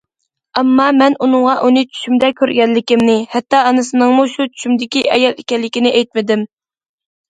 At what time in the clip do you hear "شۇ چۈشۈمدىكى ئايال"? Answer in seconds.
4.35-5.41